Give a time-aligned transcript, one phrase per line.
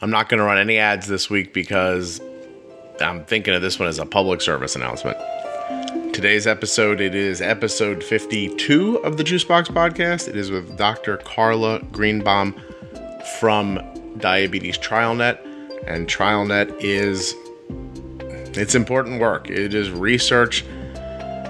[0.00, 2.20] I'm not going to run any ads this week because
[3.00, 5.18] I'm thinking of this one as a public service announcement.
[6.14, 10.28] Today's episode, it is episode 52 of the Juicebox podcast.
[10.28, 11.16] It is with Dr.
[11.16, 12.54] Carla Greenbaum
[13.40, 13.80] from
[14.18, 15.44] Diabetes TrialNet.
[15.88, 17.34] And TrialNet is
[18.56, 19.50] it's important work.
[19.50, 20.64] It is research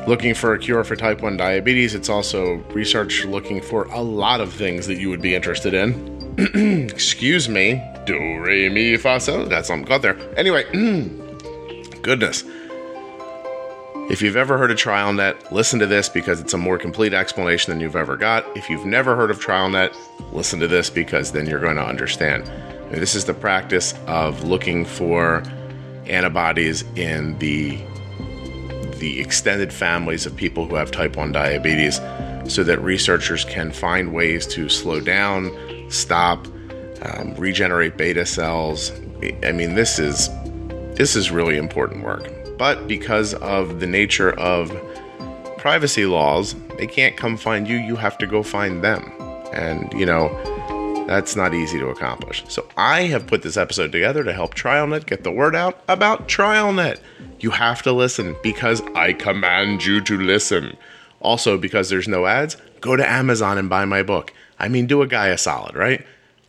[0.07, 1.95] looking for a cure for type 1 diabetes.
[1.95, 6.89] It's also research looking for a lot of things that you would be interested in.
[6.91, 7.83] Excuse me.
[8.09, 9.45] Do, re, mi, fa, so.
[9.45, 10.17] Got something got there.
[10.35, 10.65] Anyway,
[12.01, 12.43] goodness.
[14.09, 17.71] If you've ever heard of TrialNet, listen to this because it's a more complete explanation
[17.71, 18.47] than you've ever got.
[18.57, 19.95] If you've never heard of TrialNet,
[20.33, 22.47] listen to this because then you're going to understand.
[22.91, 25.43] This is the practice of looking for
[26.07, 27.79] antibodies in the
[29.01, 31.97] the extended families of people who have type 1 diabetes
[32.51, 35.55] so that researchers can find ways to slow down,
[35.91, 36.49] stop,
[37.03, 38.93] um, regenerate beta cells.
[39.43, 40.29] I mean, this is
[40.95, 42.29] this is really important work.
[42.59, 44.73] But because of the nature of
[45.59, 47.77] privacy laws, they can't come find you.
[47.77, 49.13] You have to go find them.
[49.53, 50.29] And, you know,
[51.07, 52.45] that's not easy to accomplish.
[52.49, 56.29] So I have put this episode together to help TrialNet get the word out about
[56.29, 57.01] TrialNet.
[57.39, 60.77] You have to listen because I command you to listen.
[61.21, 64.33] Also, because there's no ads, go to Amazon and buy my book.
[64.59, 66.05] I mean, do a guy a solid, right?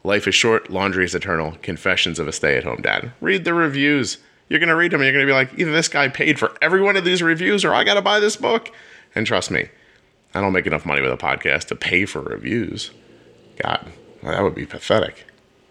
[0.09, 1.55] Life is short, laundry is eternal.
[1.61, 3.11] Confessions of a stay at home dad.
[3.21, 4.17] Read the reviews.
[4.47, 6.39] You're going to read them and you're going to be like, either this guy paid
[6.39, 8.71] for every one of these reviews or I got to buy this book.
[9.13, 9.69] And trust me,
[10.33, 12.89] I don't make enough money with a podcast to pay for reviews.
[13.61, 13.85] God,
[14.23, 15.27] that would be pathetic,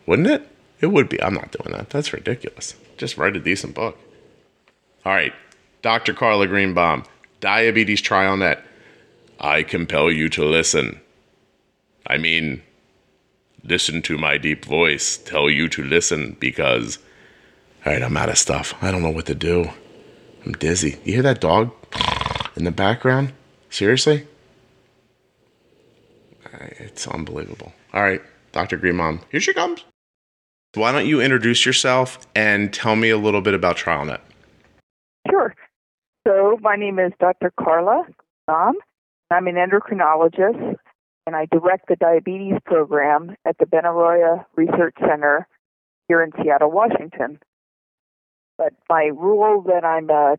[0.06, 0.48] wouldn't it?
[0.78, 1.20] It would be.
[1.20, 1.90] I'm not doing that.
[1.90, 2.76] That's ridiculous.
[2.96, 3.98] Just write a decent book.
[5.04, 5.32] All right,
[5.82, 6.14] Dr.
[6.14, 7.02] Carla Greenbaum,
[7.40, 8.62] Diabetes TrialNet.
[9.40, 11.00] I compel you to listen.
[12.06, 12.62] I mean,
[13.62, 16.98] listen to my deep voice tell you to listen because,
[17.84, 18.74] all right, I'm out of stuff.
[18.82, 19.70] I don't know what to do.
[20.44, 20.98] I'm dizzy.
[21.04, 21.72] You hear that dog
[22.56, 23.32] in the background?
[23.70, 24.26] Seriously?
[26.78, 27.72] It's unbelievable.
[27.92, 28.22] All right.
[28.52, 28.76] Dr.
[28.76, 29.84] Greenbaum, here she comes.
[30.74, 34.20] Why don't you introduce yourself and tell me a little bit about TrialNet?
[35.30, 35.54] Sure.
[36.26, 37.52] So, my name is Dr.
[37.58, 38.04] Carla
[38.46, 38.74] Greenbaum.
[39.30, 40.76] I'm an endocrinologist
[41.28, 45.46] and I direct the diabetes program at the Benaroya Research Center
[46.08, 47.38] here in Seattle, Washington.
[48.56, 50.36] But my role that I'm uh,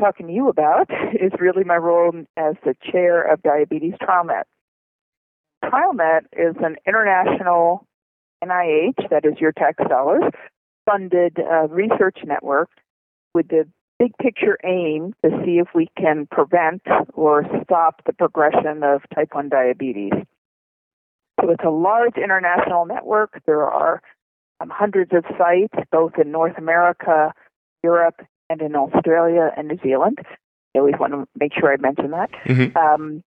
[0.00, 4.42] talking to you about is really my role as the chair of Diabetes TrialNet.
[5.64, 7.86] TrialNet is an international
[8.44, 10.24] NIH, that is your tax dollars,
[10.86, 12.68] funded uh, research network
[13.32, 13.68] with the
[14.00, 19.28] big picture aim to see if we can prevent or stop the progression of type
[19.32, 20.12] 1 diabetes.
[21.40, 23.42] So it's a large international network.
[23.46, 24.02] There are
[24.58, 27.32] um, hundreds of sites, both in North America,
[27.84, 30.18] Europe, and in Australia and New Zealand.
[30.74, 32.30] I always want to make sure I mention that.
[32.46, 32.76] Mm-hmm.
[32.76, 33.22] Um,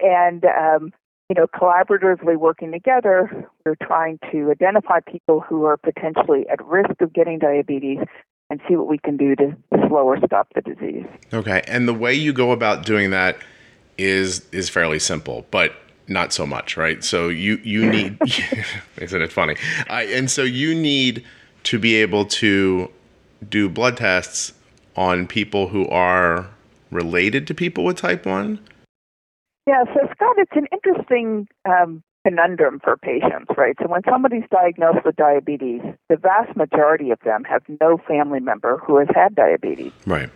[0.00, 0.92] and um,
[1.28, 7.00] you know, collaboratively working together, we're trying to identify people who are potentially at risk
[7.00, 7.98] of getting diabetes
[8.50, 9.56] and see what we can do to
[9.88, 11.06] slow or stop the disease.
[11.32, 13.38] Okay, and the way you go about doing that
[13.96, 15.72] is is fairly simple, but
[16.08, 17.02] not so much, right?
[17.02, 18.18] So you you need,
[18.98, 19.56] isn't it funny?
[19.88, 21.24] Uh, and so you need
[21.64, 22.90] to be able to
[23.48, 24.52] do blood tests
[24.96, 26.48] on people who are
[26.90, 28.58] related to people with type one
[29.70, 33.74] yeah, so Scott, it's an interesting um, conundrum for patients, right?
[33.80, 38.78] So when somebody's diagnosed with diabetes, the vast majority of them have no family member
[38.78, 39.92] who has had diabetes.
[40.06, 40.30] Right.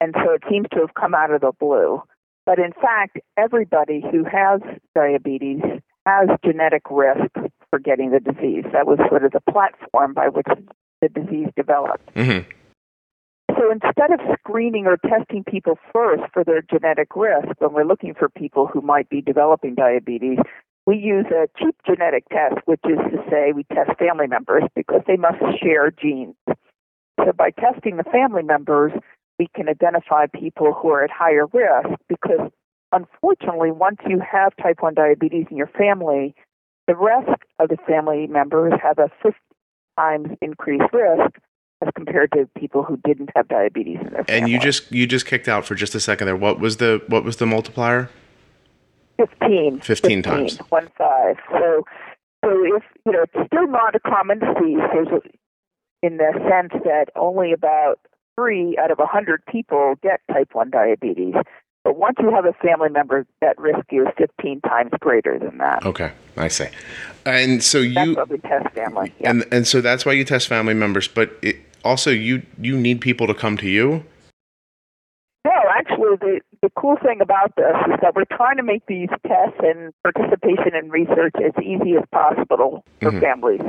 [0.00, 2.02] And so it seems to have come out of the blue.
[2.46, 4.60] But in fact, everybody who has
[4.94, 5.60] diabetes
[6.06, 7.30] has genetic risk
[7.68, 8.64] for getting the disease.
[8.72, 10.46] That was sort of the platform by which
[11.00, 12.14] the disease developed.
[12.14, 12.48] Mm-hmm.
[13.58, 18.14] So instead of screening or testing people first for their genetic risk when we're looking
[18.14, 20.38] for people who might be developing diabetes,
[20.86, 25.02] we use a cheap genetic test, which is to say we test family members because
[25.06, 26.34] they must share genes.
[27.18, 28.92] So by testing the family members,
[29.38, 32.50] we can identify people who are at higher risk because
[32.92, 36.34] unfortunately, once you have type 1 diabetes in your family,
[36.86, 37.28] the rest
[37.58, 39.38] of the family members have a 50
[39.98, 41.36] times increased risk
[41.82, 44.42] as compared to people who didn't have diabetes in their family.
[44.42, 46.36] And you just you just kicked out for just a second there.
[46.36, 48.10] What was the what was the multiplier?
[49.28, 49.80] 15.
[49.80, 50.58] 15, 15 times.
[50.70, 51.36] One five.
[51.50, 51.84] So
[52.44, 55.08] so if you know it's still not a common disease, there's
[56.02, 58.00] in the sense that only about
[58.36, 61.34] three out of a hundred people get type one diabetes.
[61.84, 65.84] But once you have a family member, that risk is 15 times greater than that.
[65.86, 66.66] Okay, I see.
[67.24, 69.14] And so you that's why we test family.
[69.18, 69.30] Yeah.
[69.30, 73.00] and and so that's why you test family members, but it, also you you need
[73.00, 74.04] people to come to you.
[76.10, 79.58] Actually, the, the cool thing about this is that we're trying to make these tests
[79.60, 83.20] and participation in research as easy as possible for Mhm.
[83.20, 83.60] families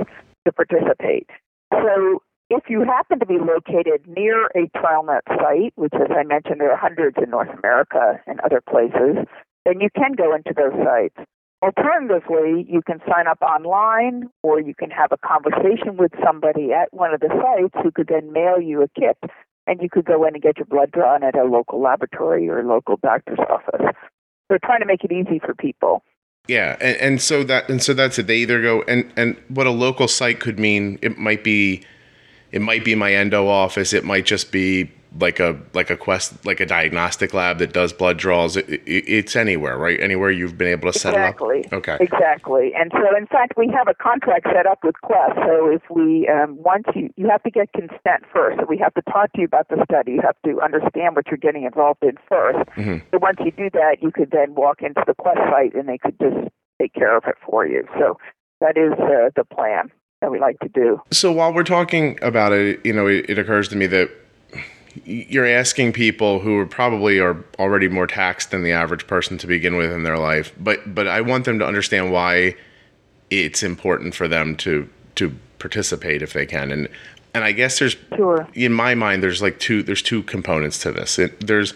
[0.46, 1.30] to participate.
[1.72, 6.60] So, if you happen to be located near a TrialNet site, which, as I mentioned,
[6.60, 9.26] there are hundreds in North America and other places,
[9.66, 11.16] then you can go into those sites.
[11.62, 16.92] Alternatively, you can sign up online or you can have a conversation with somebody at
[16.92, 19.18] one of the sites who could then mail you a kit
[19.68, 22.64] and you could go in and get your blood drawn at a local laboratory or
[22.64, 23.96] local doctor's office.
[24.50, 26.04] They're trying to make it easy for people.
[26.48, 28.28] Yeah, and, and so that and so that's it.
[28.28, 30.98] They either go and and what a local site could mean.
[31.02, 31.84] It might be,
[32.52, 33.94] it might be my endo office.
[33.94, 37.92] It might just be like a like a quest like a diagnostic lab that does
[37.92, 38.56] blood draws.
[38.56, 40.00] It, it, it's anywhere, right?
[40.00, 41.66] Anywhere you've been able to set exactly.
[41.66, 41.74] up.
[41.74, 41.98] Okay.
[42.00, 42.72] Exactly.
[42.76, 45.36] And so, in fact, we have a contract set up with Quest.
[45.46, 48.60] So if we um, once you you have to get consent first.
[48.60, 50.14] So we have to talk to you about the study.
[50.14, 53.02] You have to understand what you're getting involved in 1st Mhm.
[53.12, 55.98] So once you do that, you could then walk into the Quest site and they
[55.98, 56.50] could just
[56.82, 57.88] take care of it for you.
[58.00, 58.18] So
[58.62, 59.92] that is uh, the plan
[60.22, 61.02] that we like to do.
[61.12, 64.10] So while we're talking about it, you know, it, it occurs to me that
[65.06, 69.48] you're asking people who are probably are already more taxed than the average person to
[69.48, 72.56] begin with in their life, but but I want them to understand why
[73.30, 76.88] it's important for them to to participate if they can, and
[77.34, 78.48] and I guess there's Sure.
[78.54, 81.18] in my mind there's like two there's two components to this.
[81.18, 81.74] It, there's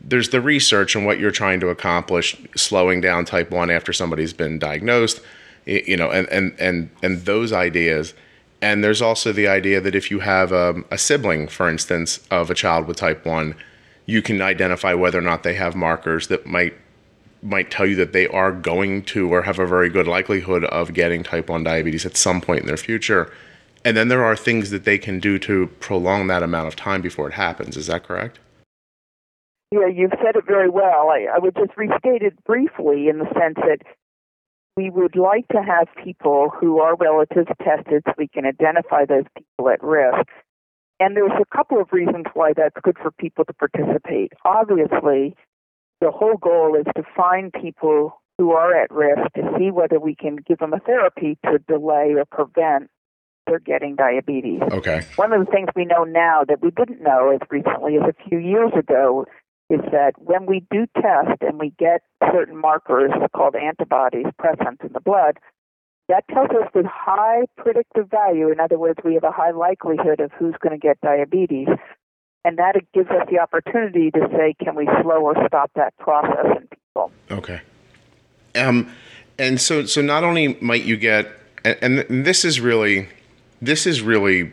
[0.00, 4.32] there's the research and what you're trying to accomplish, slowing down type one after somebody's
[4.32, 5.20] been diagnosed,
[5.66, 8.14] you know, and and and and those ideas.
[8.60, 12.50] And there's also the idea that if you have um, a sibling, for instance, of
[12.50, 13.54] a child with type one,
[14.06, 16.74] you can identify whether or not they have markers that might
[17.40, 20.92] might tell you that they are going to or have a very good likelihood of
[20.92, 23.32] getting type 1 diabetes at some point in their future.
[23.84, 27.00] And then there are things that they can do to prolong that amount of time
[27.00, 27.76] before it happens.
[27.76, 28.40] Is that correct?
[29.70, 31.10] Yeah, you've said it very well.
[31.10, 33.82] I, I would just restate it briefly in the sense that
[34.78, 39.24] we would like to have people who are relatives tested so we can identify those
[39.36, 40.28] people at risk.
[41.00, 44.32] And there's a couple of reasons why that's good for people to participate.
[44.44, 45.34] Obviously,
[46.00, 50.14] the whole goal is to find people who are at risk to see whether we
[50.14, 52.88] can give them a therapy to delay or prevent
[53.48, 54.60] their getting diabetes.
[54.70, 55.04] Okay.
[55.16, 58.28] One of the things we know now that we didn't know as recently as a
[58.28, 59.26] few years ago
[59.70, 64.92] is that when we do test and we get certain markers called antibodies present in
[64.92, 65.38] the blood,
[66.08, 68.50] that tells us with high predictive value.
[68.50, 71.68] In other words, we have a high likelihood of who's going to get diabetes.
[72.44, 76.46] And that gives us the opportunity to say, can we slow or stop that process
[76.56, 77.12] in people?
[77.30, 77.60] Okay.
[78.54, 78.90] Um,
[79.38, 81.28] and so so not only might you get
[81.64, 83.08] and, and this is really
[83.60, 84.52] this is really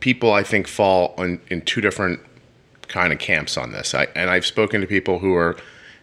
[0.00, 2.20] people I think fall on in two different
[2.92, 3.94] kind of camps on this.
[3.94, 5.56] I, and I've spoken to people who are,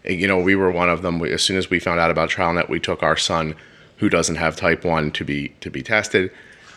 [0.04, 1.24] you know, we were one of them.
[1.24, 3.56] As soon as we found out about TrialNet, we took our son,
[3.98, 6.32] who doesn't have type one, to be to be tested,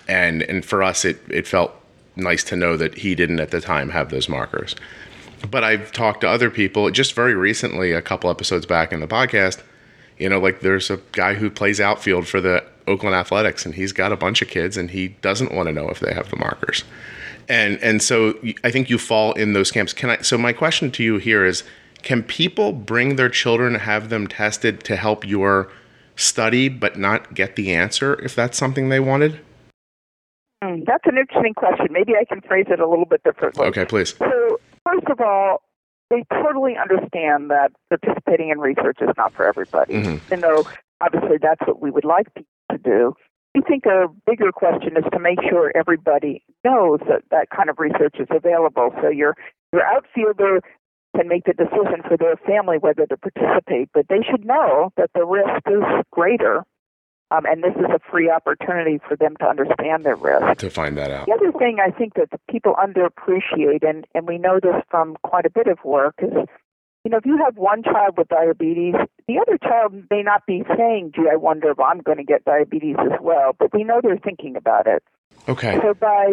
[0.06, 1.74] and and for us, it it felt
[2.14, 4.76] nice to know that he didn't at the time have those markers.
[5.50, 9.08] But I've talked to other people just very recently, a couple episodes back in the
[9.08, 9.62] podcast.
[10.18, 13.92] You know, like there's a guy who plays outfield for the Oakland Athletics, and he's
[13.92, 16.36] got a bunch of kids, and he doesn't want to know if they have the
[16.36, 16.84] markers
[17.48, 19.92] and and so I think you fall in those camps.
[19.92, 20.16] Can I?
[20.22, 21.64] So my question to you here is:
[22.02, 25.70] Can people bring their children, have them tested to help your
[26.16, 29.40] study, but not get the answer if that's something they wanted?
[30.62, 31.88] Hmm, that's an interesting question.
[31.90, 33.66] Maybe I can phrase it a little bit differently.
[33.66, 34.16] Okay, please.
[34.16, 35.62] So, first of all,
[36.10, 39.94] they totally understand that participating in research is not for everybody.
[39.94, 40.20] Mhm.
[40.26, 40.64] Even though,
[41.00, 43.16] obviously, that's what we would like people to do.
[43.56, 47.78] I think a bigger question is to make sure everybody knows that that kind of
[47.78, 48.90] research is available.
[49.02, 49.36] So your
[49.72, 50.60] your outfielder
[51.16, 55.10] can make the decision for their family whether to participate, but they should know that
[55.14, 56.64] the risk is greater,
[57.30, 60.58] um, and this is a free opportunity for them to understand their risk.
[60.58, 61.26] To find that out.
[61.26, 65.44] The other thing I think that people underappreciate, and, and we know this from quite
[65.44, 66.32] a bit of work, is
[67.04, 68.94] you know, if you have one child with diabetes,
[69.26, 72.44] the other child may not be saying, gee, I wonder if I'm going to get
[72.44, 75.02] diabetes as well, but we know they're thinking about it.
[75.48, 75.78] Okay.
[75.82, 76.28] So by,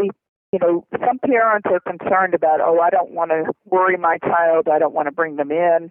[0.54, 4.68] you know, some parents are concerned about, oh, I don't want to worry my child,
[4.72, 5.90] I don't want to bring them in,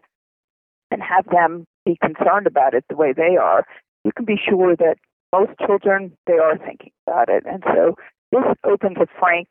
[0.90, 3.64] and have them be concerned about it the way they are.
[4.04, 4.96] You can be sure that
[5.32, 7.44] most children, they are thinking about it.
[7.46, 7.96] And so
[8.30, 9.48] this opens a frank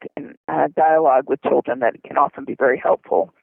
[0.48, 3.34] uh, dialogue with children that can often be very helpful.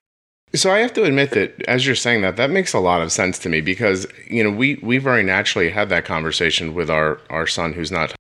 [0.54, 3.10] So I have to admit that as you're saying that, that makes a lot of
[3.10, 7.20] sense to me because you know we we very naturally had that conversation with our
[7.28, 8.14] our son who's not.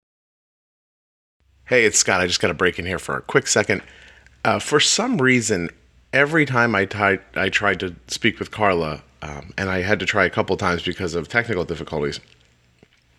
[1.64, 2.20] Hey, it's Scott.
[2.20, 3.82] I just got to break in here for a quick second.
[4.44, 5.70] Uh, for some reason,
[6.12, 10.06] every time I tried I tried to speak with Carla, um, and I had to
[10.06, 12.20] try a couple times because of technical difficulties.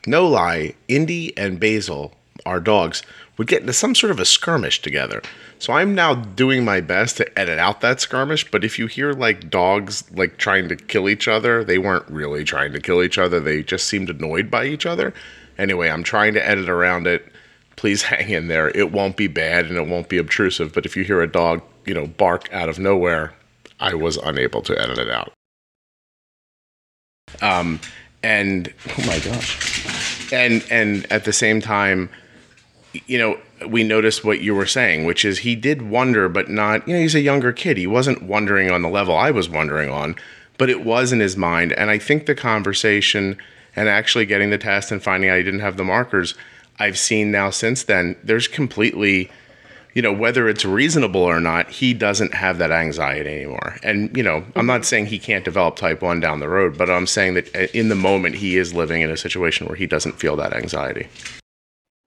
[0.07, 2.13] No lie, Indy and Basil,
[2.45, 3.03] our dogs,
[3.41, 5.19] would get into some sort of a skirmish together.
[5.57, 9.13] So I'm now doing my best to edit out that skirmish, but if you hear
[9.13, 13.17] like dogs like trying to kill each other, they weren't really trying to kill each
[13.17, 13.39] other.
[13.39, 15.11] They just seemed annoyed by each other.
[15.57, 17.31] Anyway, I'm trying to edit around it.
[17.77, 18.69] Please hang in there.
[18.77, 21.63] It won't be bad and it won't be obtrusive, but if you hear a dog,
[21.87, 23.33] you know, bark out of nowhere,
[23.79, 25.33] I was unable to edit it out.
[27.41, 27.79] Um
[28.21, 30.31] and oh my gosh.
[30.31, 32.11] And and at the same time,
[32.93, 36.87] you know, we noticed what you were saying, which is he did wonder, but not,
[36.87, 37.77] you know, he's a younger kid.
[37.77, 40.15] He wasn't wondering on the level I was wondering on,
[40.57, 41.71] but it was in his mind.
[41.73, 43.37] And I think the conversation
[43.75, 46.35] and actually getting the test and finding out he didn't have the markers,
[46.79, 49.31] I've seen now since then, there's completely,
[49.93, 53.77] you know, whether it's reasonable or not, he doesn't have that anxiety anymore.
[53.83, 56.89] And, you know, I'm not saying he can't develop type 1 down the road, but
[56.89, 59.87] I'm saying that uh, in the moment he is living in a situation where he
[59.87, 61.07] doesn't feel that anxiety.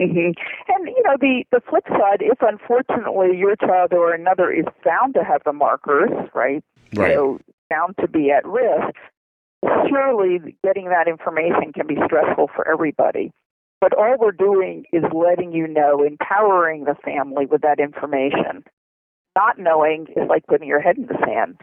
[0.03, 0.73] Mm-hmm.
[0.73, 5.15] And you know the the flip side, if unfortunately your child or another is found
[5.15, 6.65] to have the markers, right?
[6.95, 7.15] Right.
[7.15, 7.39] Know,
[7.71, 8.97] found to be at risk,
[9.89, 13.31] surely getting that information can be stressful for everybody.
[13.81, 18.65] But all we're doing is letting you know, empowering the family with that information.
[19.37, 21.61] Not knowing is like putting your head in the sand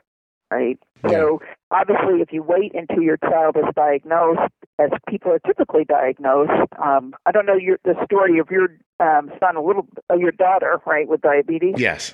[0.51, 0.77] right?
[1.03, 1.09] Yeah.
[1.09, 1.41] So
[1.71, 6.51] obviously, if you wait until your child is diagnosed, as people are typically diagnosed,
[6.83, 8.67] um, I don't know your, the story of your
[8.99, 11.75] um, son, a little, uh, your daughter, right, with diabetes.
[11.77, 12.13] Yes.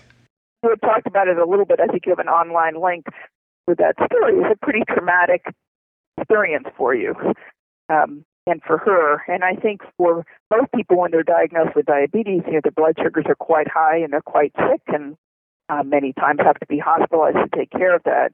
[0.64, 1.80] Had talked about it a little bit.
[1.80, 3.06] I think you have an online link
[3.68, 4.36] with that story.
[4.38, 5.46] It's a pretty traumatic
[6.18, 7.16] experience for you.
[7.90, 12.44] Um, and for her, and I think for most people when they're diagnosed with diabetes,
[12.48, 15.18] you know, their blood sugars are quite high and they're quite sick, and
[15.70, 18.32] uh, many times have to be hospitalized to take care of that.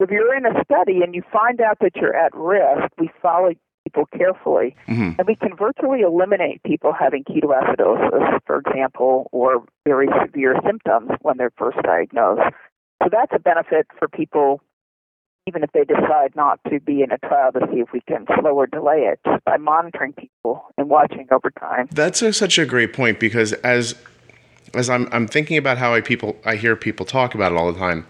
[0.00, 3.52] If you're in a study and you find out that you're at risk, we follow
[3.84, 10.08] people carefully, hmm and we can virtually eliminate people having ketoacidosis, for example, or very
[10.24, 12.54] severe symptoms when they're first diagnosed.
[13.02, 14.60] So that's a benefit for people,
[15.46, 18.26] even if they decide not to be in a trial to see if we can
[18.38, 21.88] slow or delay it just by monitoring people and watching over time.
[21.90, 23.94] That's a, such a great point because as
[24.74, 27.72] as I'm I'm thinking about how I people I hear people talk about it all
[27.72, 28.06] the time,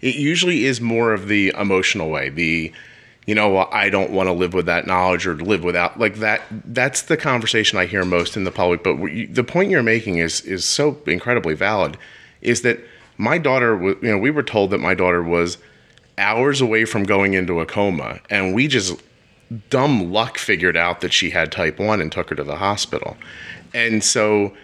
[0.00, 2.28] it usually is more of the emotional way.
[2.28, 2.72] The
[3.26, 6.42] you know I don't want to live with that knowledge or live without like that.
[6.50, 8.82] That's the conversation I hear most in the public.
[8.82, 11.96] But you, the point you're making is is so incredibly valid.
[12.40, 12.78] Is that
[13.16, 13.80] my daughter?
[13.82, 15.58] You know, we were told that my daughter was
[16.16, 19.00] hours away from going into a coma, and we just
[19.70, 23.16] dumb luck figured out that she had type 1 and took her to the hospital.
[23.72, 24.54] And so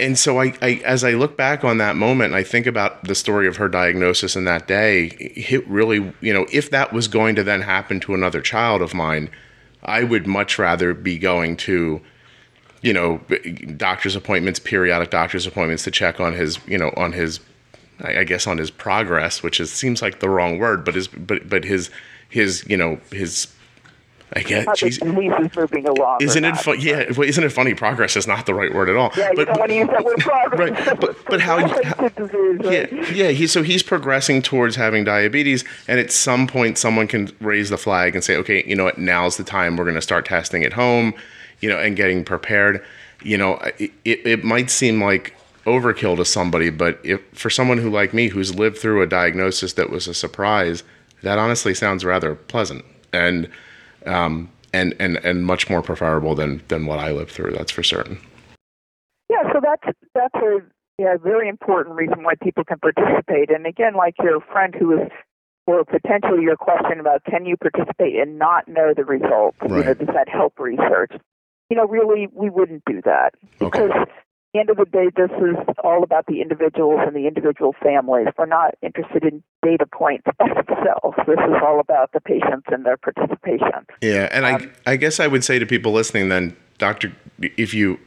[0.00, 3.04] and so I, I as I look back on that moment and I think about
[3.04, 7.08] the story of her diagnosis and that day, it really, you know, if that was
[7.08, 9.30] going to then happen to another child of mine,
[9.84, 12.00] I would much rather be going to
[12.82, 13.20] you know,
[13.76, 17.40] doctor's appointments, periodic doctor's appointments to check on his, you know, on his,
[18.00, 21.48] I guess on his progress, which is seems like the wrong word, but his, but
[21.48, 21.90] but his,
[22.28, 23.48] his, you know, his,
[24.34, 26.18] I guess, the is moving along.
[26.20, 26.60] Isn't it not.
[26.62, 26.76] fun?
[26.80, 27.74] Yeah, well, isn't it funny?
[27.74, 29.10] Progress is not the right word at all.
[29.16, 30.86] Yeah, you but, don't want to use that word progress.
[30.86, 32.92] Right, but- but how you- disease, right?
[32.92, 33.28] yeah, yeah.
[33.30, 37.78] He so he's progressing towards having diabetes, and at some point, someone can raise the
[37.78, 38.98] flag and say, "Okay, you know what?
[38.98, 39.76] Now's the time.
[39.76, 41.12] We're going to start testing at home,
[41.60, 42.84] you know, and getting prepared."
[43.22, 47.78] You know, it, it, it might seem like overkill to somebody, but if for someone
[47.78, 50.82] who like me, who's lived through a diagnosis that was a surprise,
[51.22, 53.48] that honestly sounds rather pleasant and
[54.06, 57.52] um, and and and much more preferable than than what I lived through.
[57.52, 58.18] That's for certain.
[59.28, 60.58] Yeah, so that's that's a
[60.98, 63.50] yeah, very important reason why people can participate.
[63.50, 65.08] And again, like your friend who was,
[65.66, 69.56] or potentially your question about can you participate and not know the results?
[69.62, 69.98] You know, Right.
[69.98, 71.12] does that help research?
[71.70, 73.90] You know, really, we wouldn't do that because.
[73.94, 74.08] At
[74.52, 78.26] the end of the day, this is all about the individuals and the individual families.
[78.36, 81.16] We're not interested in data points by themselves.
[81.26, 83.86] This is all about the patients and their participation.
[84.00, 87.72] Yeah, and I Um, I guess I would say to people listening then, doctor, if
[87.72, 87.98] you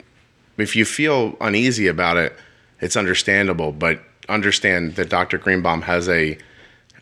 [0.57, 2.35] if you feel uneasy about it,
[2.79, 5.37] it's understandable, but understand that Dr.
[5.37, 6.37] Greenbaum has a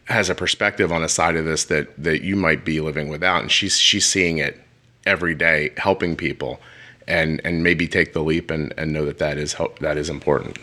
[0.06, 3.42] has a perspective on a side of this that that you might be living without,
[3.42, 4.60] and she's she's seeing it
[5.06, 6.60] every day, helping people,
[7.12, 10.10] and and maybe take the leap and and know that that is help that is
[10.10, 10.58] important.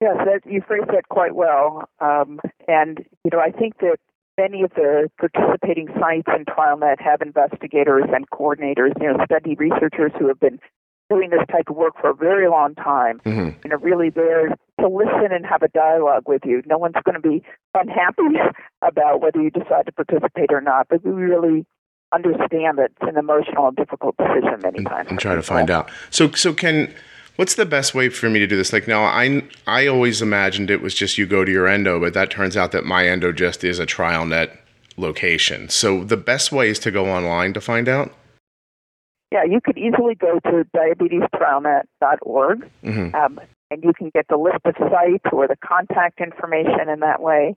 [0.00, 1.88] Yes, that, you phrased that quite well.
[1.98, 3.96] Um, and, you know, I think that
[4.36, 10.12] many of the participating sites in TrialNet have investigators and coordinators, you know, study researchers
[10.18, 10.58] who have been
[11.08, 13.60] doing this type of work for a very long time Mm-hmm.
[13.62, 14.48] and are really there
[14.80, 16.62] to listen and have a dialogue with you.
[16.66, 18.36] No one's going to be unhappy
[18.82, 21.64] about whether you decide to participate or not, but we really
[22.14, 25.08] understand that it's an emotional and difficult decision many times.
[25.10, 25.90] and try to find out.
[26.10, 26.92] So, so can
[27.36, 28.72] what's the best way for me to do this?
[28.72, 32.14] Like now, I I always imagined it was just you go to your endo, but
[32.14, 34.56] that turns out that my endo just is a TrialNet
[34.96, 35.68] location.
[35.68, 38.12] So the best way is to go online to find out.
[39.32, 43.14] Yeah, you could easily go to diabetestrialnet.org Mm-hmm.
[43.14, 43.40] um,
[43.70, 47.56] and you can get the list of sites or the contact information in that way.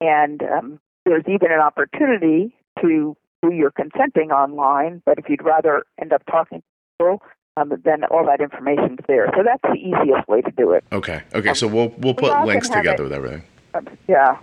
[0.00, 3.16] And um, there's even an opportunity to
[3.48, 6.64] do your consenting online, but if you'd rather end up talking to
[6.98, 7.22] people,
[7.56, 9.30] um, then all that information's there.
[9.36, 10.84] So that's the easiest way to do it.
[10.92, 11.22] Okay.
[11.34, 11.54] Okay.
[11.54, 13.42] So we'll we'll put often links together it- with everything.
[13.74, 14.38] Um, yeah.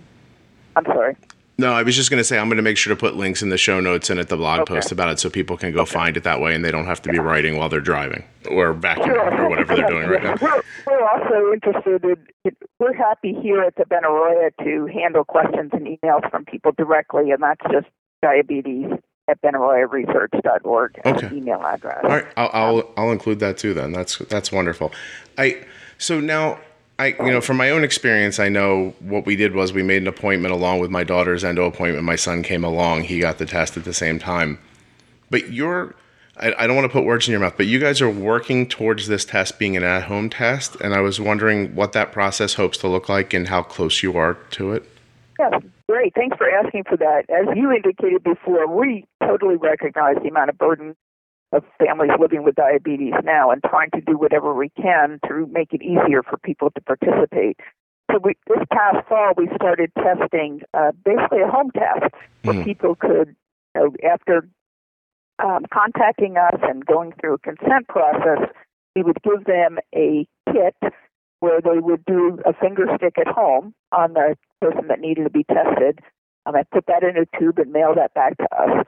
[0.76, 1.16] I'm sorry.
[1.58, 3.42] No, I was just going to say I'm going to make sure to put links
[3.42, 4.74] in the show notes and at the blog Okay.
[4.74, 7.02] post about it, so people can go find it that way, and they don't have
[7.02, 9.44] to be writing while they're driving or vacuuming Sure.
[9.44, 10.34] or whatever they're doing right now.
[10.40, 12.16] We're, we're also interested in,
[12.46, 17.30] in- we're happy here at the Benaroya to handle questions and emails from people directly,
[17.30, 17.86] and that's just
[18.22, 18.86] diabetes
[19.28, 21.36] at benaroyaresearch.org as Okay.
[21.36, 22.00] email address.
[22.02, 23.74] All right, I'll, I'll I'll include that too.
[23.74, 24.92] Then that's that's wonderful.
[25.38, 25.64] I
[25.98, 26.58] so now
[26.98, 30.02] I you know from my own experience, I know what we did was we made
[30.02, 32.04] an appointment along with my daughter's endo appointment.
[32.04, 34.58] My son came along; he got the test at the same time.
[35.30, 35.94] But you're
[36.36, 38.66] I, I don't want to put words in your mouth, but you guys are working
[38.68, 42.78] towards this test being an at-home test, and I was wondering what that process hopes
[42.78, 44.88] to look like and how close you are to it.
[45.38, 45.62] Yes,
[45.92, 46.14] great.
[46.14, 47.24] Thanks for asking for that.
[47.28, 50.96] As you indicated before, we totally recognize the amount of burden
[51.52, 55.74] of families living with diabetes now and trying to do whatever we can to make
[55.74, 57.58] it easier for people to participate.
[58.10, 62.64] So we, this past fall, we started testing uh, basically a home test where Mhm.
[62.64, 63.36] people could,
[63.74, 64.48] you know, after
[65.44, 68.48] um, contacting us and going through a consent process,
[68.96, 70.76] we would give them a kit
[71.42, 75.30] where they would do a finger stick at home on the person that needed to
[75.30, 75.98] be tested.
[76.46, 78.86] Um, I put that in a tube and mail that back to us.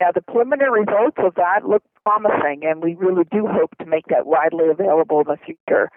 [0.00, 4.06] Now, the preliminary results of that look promising, and we really do hope to make
[4.08, 5.88] that widely available in the future.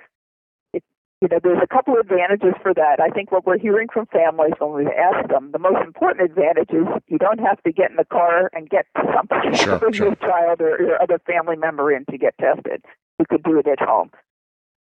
[0.72, 0.84] It,
[1.20, 3.00] you know, there's a couple of advantages for that.
[3.02, 6.70] I think what we're hearing from families when we ask them, the most important advantage
[6.70, 9.94] is you don't have to get in the car and get to somebody, Sure, bring
[9.94, 10.08] sure.
[10.08, 12.86] your child or your other family member in to get tested.
[13.18, 14.12] You could do it at home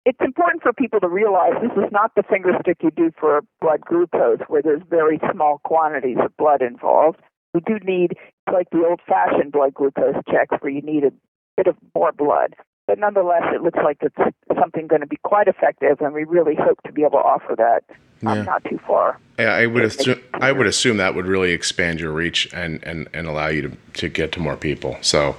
[0.08, 3.42] it's important for people to realize this is not the finger stick you do for
[3.60, 7.20] blood glucose where there's very small quantities of blood involved.
[7.54, 8.16] We do need,
[8.50, 11.12] like the old fashioned blood glucose checks where you need a
[11.58, 12.56] bit of more blood.
[12.88, 14.16] But nonetheless, it looks like it's
[14.58, 17.54] something going to be quite effective, and we really hope to be able to offer
[17.58, 17.84] that
[18.26, 18.44] um, Yeah.
[18.44, 19.20] not too far.
[19.38, 23.10] Yeah, I would assume I would assume that would really expand your reach and, and,
[23.14, 24.96] and allow you to, to get to more people.
[25.02, 25.36] So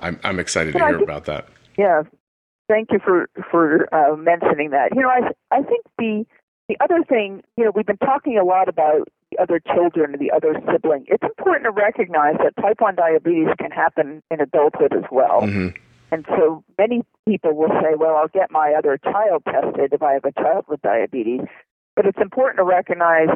[0.00, 1.46] I'm I'm excited to Yeah, hear about that.
[1.76, 2.04] Yeah,
[2.68, 4.94] thank you for for uh, mentioning that.
[4.94, 6.24] You know, I I think the
[6.68, 10.20] the other thing, you know, we've been talking a lot about the other children, and
[10.20, 11.04] the other sibling.
[11.08, 15.40] It's important to recognize that type one diabetes can happen in adulthood as well.
[15.42, 15.68] hmm
[16.10, 20.14] And so many people will say, well, I'll get my other child tested if I
[20.14, 21.42] have a child with diabetes.
[21.96, 23.28] But it's important to recognize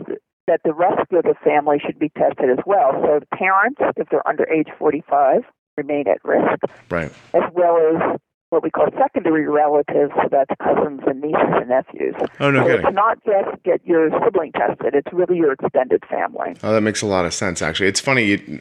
[0.46, 2.92] that the rest of the family should be tested as well.
[3.02, 5.42] So the parents, if they're under age 45,
[5.76, 7.12] remain at risk, Right.
[7.34, 8.20] as well as
[8.52, 12.14] what we call secondary relatives, so that's cousins and nieces and nephews.
[12.38, 12.86] Oh no so kidding.
[12.86, 16.54] it's not just get your sibling tested, it's really your extended family.
[16.62, 17.62] Oh, that makes a lot of sense.
[17.62, 18.60] Actually, it's funny.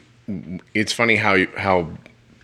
[0.72, 1.90] It's funny how you, how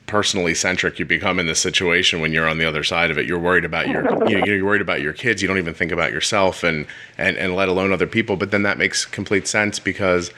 [0.06, 3.26] personally centric you become in this situation when you're on the other side of it.
[3.26, 5.40] You're worried about your you know, you're worried about your kids.
[5.40, 8.36] You don't even think about yourself and and and let alone other people.
[8.36, 10.32] But then that makes complete sense because,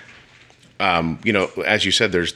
[0.78, 2.34] um, you know, as you said, there's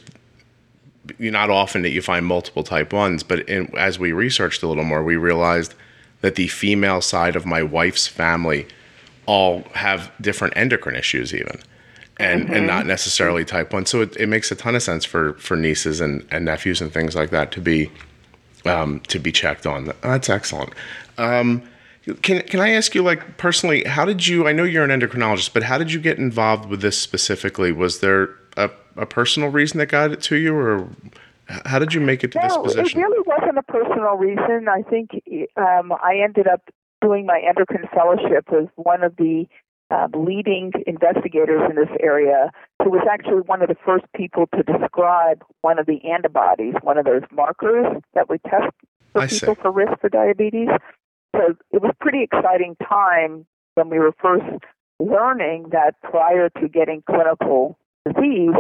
[1.19, 3.23] not often that you find multiple type ones.
[3.23, 5.75] But in, as we researched a little more, we realized
[6.21, 8.67] that the female side of my wife's family
[9.27, 11.59] all have different endocrine issues even
[12.19, 15.33] and and not necessarily type 1 so it, it makes a ton of sense for
[15.35, 17.91] for nieces and, and nephews and things like that to be
[18.67, 19.93] um, to be checked on.
[20.01, 20.73] That's excellent.
[21.19, 21.63] Um,
[22.23, 25.55] can can I ask you like personally how did you I know you're an endocrinologist
[25.55, 27.73] but how did you get involved with this specifically?
[27.73, 28.27] Was there
[28.97, 30.89] a, personal reason that got it to you or
[31.49, 33.01] how did you make it to this position?
[33.01, 34.69] No, it really wasn't a personal reason.
[34.69, 35.11] I think
[35.57, 36.63] um, I ended up
[37.03, 39.47] doing my endocrine fellowship with one of the
[39.91, 42.51] uh, leading investigators in this area,
[42.83, 46.99] who was actually one of the first people to describe one of the antibodies, one
[46.99, 48.73] of those markers that we test
[49.13, 49.41] for I see.
[49.41, 50.69] people for risk for diabetes.
[51.37, 54.65] So it was a pretty exciting time when we were first
[55.01, 57.77] learning that prior to getting clinical
[58.07, 58.55] disease,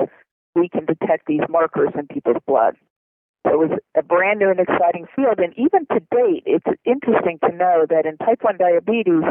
[0.55, 2.77] we can detect these markers in people's blood.
[3.47, 5.38] So it was a brand new and exciting field.
[5.38, 9.25] And even to date, it's interesting to know that in type 1 diabetes,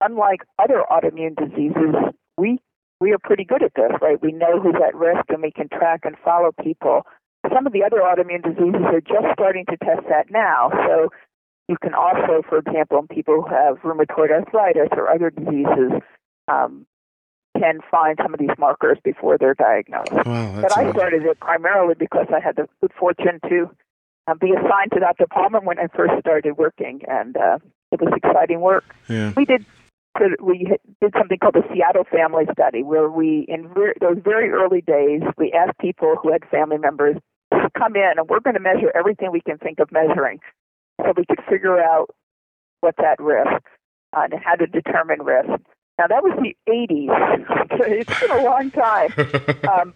[0.00, 1.94] unlike other autoimmune diseases,
[2.36, 2.58] we
[2.98, 4.20] we are pretty good at this, right?
[4.22, 7.02] We know who's at risk and we can track and follow people.
[7.52, 10.70] Some of the other autoimmune diseases are just starting to test that now.
[10.86, 11.10] So
[11.68, 16.00] you can also, for example, in people who have rheumatoid arthritis or other diseases,
[16.48, 16.86] um,
[17.58, 20.12] can find some of these markers before they're diagnosed.
[20.12, 23.70] Wow, but I started it primarily because I had the good fortune to
[24.26, 27.58] uh, be assigned to that department when I first started working, and uh,
[27.92, 28.84] it was exciting work.
[29.08, 29.32] Yeah.
[29.36, 29.64] We did
[30.40, 30.66] we
[31.00, 35.20] did something called the Seattle Family Study, where we, in ver- those very early days,
[35.36, 37.16] we asked people who had family members
[37.52, 40.40] to come in, and we're going to measure everything we can think of measuring,
[41.02, 42.08] so we could figure out
[42.80, 43.62] what's at risk
[44.16, 45.60] uh, and how to determine risk.
[45.98, 47.68] Now that was the 80s.
[48.08, 49.12] it's been a long time.
[49.66, 49.94] Um,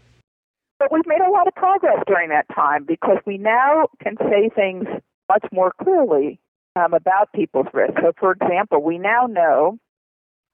[0.78, 4.48] but we've made a lot of progress during that time because we now can say
[4.54, 4.86] things
[5.28, 6.40] much more clearly
[6.74, 7.92] um, about people's risk.
[8.00, 9.78] So, for example, we now know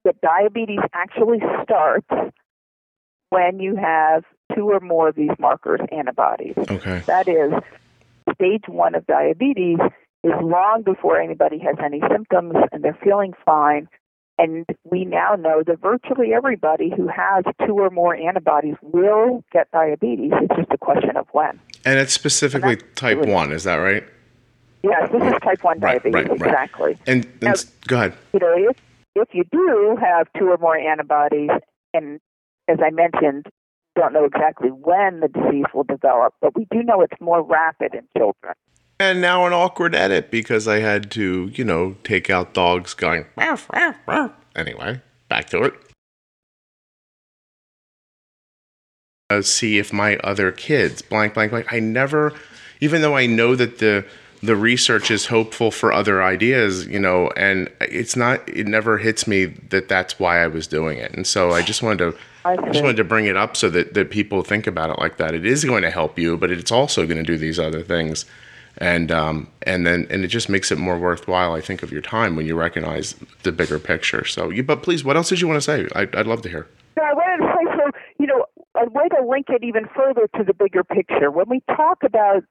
[0.04, 2.08] that diabetes actually starts
[3.30, 6.54] when you have two or more of these markers antibodies.
[6.56, 7.02] Okay.
[7.06, 7.52] That is,
[8.34, 9.78] stage one of diabetes
[10.24, 13.88] is long before anybody has any symptoms and they're feeling fine.
[14.38, 19.70] And we now know that virtually everybody who has two or more antibodies will get
[19.72, 20.32] diabetes.
[20.34, 21.58] It's just a question of when.
[21.84, 24.04] And it's specifically and type really, 1, is that right?
[24.82, 26.50] Yes, this is type 1 right, diabetes, right, right.
[26.50, 26.98] exactly.
[27.06, 27.54] And, and now,
[27.86, 28.14] go ahead.
[28.34, 28.76] You know, if,
[29.14, 31.50] if you do have two or more antibodies,
[31.94, 32.20] and
[32.68, 33.46] as I mentioned,
[33.94, 37.94] don't know exactly when the disease will develop, but we do know it's more rapid
[37.94, 38.54] in children.
[38.98, 43.26] And now an awkward edit because I had to, you know, take out dogs going.
[43.36, 44.32] Ruff, ruff, ruff.
[44.54, 45.74] Anyway, back to it.
[49.28, 51.72] Uh, see if my other kids blank blank blank.
[51.72, 52.32] I never,
[52.80, 54.06] even though I know that the
[54.42, 58.48] the research is hopeful for other ideas, you know, and it's not.
[58.48, 61.82] It never hits me that that's why I was doing it, and so I just
[61.82, 62.18] wanted to.
[62.44, 65.16] I just wanted to bring it up so that, that people think about it like
[65.16, 65.34] that.
[65.34, 68.24] It is going to help you, but it's also going to do these other things
[68.78, 72.02] and um, and then and it just makes it more worthwhile, I think, of your
[72.02, 74.24] time when you recognize the bigger picture.
[74.24, 75.88] So, you, but please, what else did you want to say?
[75.94, 76.66] I, would love to hear.
[76.96, 77.90] Yeah, I wanted to say so.
[78.18, 81.30] You know, a way to link it even further to the bigger picture.
[81.30, 82.42] When we talk about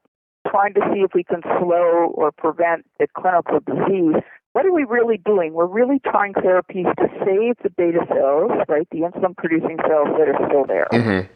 [0.50, 4.22] trying to see if we can slow or prevent the clinical disease,
[4.54, 5.54] what are we really doing?
[5.54, 10.30] We're really trying therapies to save the beta cells, right, the insulin producing cells that
[10.30, 10.88] are still there.
[10.92, 11.28] Mm-hmm.